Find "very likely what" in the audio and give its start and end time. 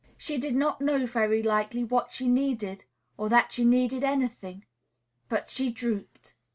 1.05-2.11